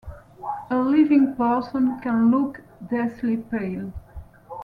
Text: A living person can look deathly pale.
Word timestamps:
A 0.71 0.79
living 0.79 1.35
person 1.35 1.99
can 1.99 2.31
look 2.31 2.63
deathly 2.89 3.37
pale. 3.37 3.93